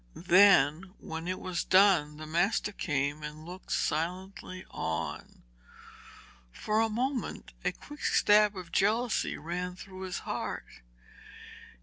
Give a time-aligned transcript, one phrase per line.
[0.15, 5.43] Then, when it was done, the master came and looked silently on.
[6.51, 10.81] For a moment a quick stab of jealousy ran through his heart.